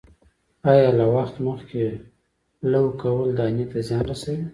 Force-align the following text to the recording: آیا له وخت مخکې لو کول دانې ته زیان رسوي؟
آیا 0.71 0.89
له 0.99 1.05
وخت 1.15 1.35
مخکې 1.47 1.83
لو 2.71 2.83
کول 3.01 3.29
دانې 3.37 3.65
ته 3.71 3.77
زیان 3.87 4.03
رسوي؟ 4.11 4.43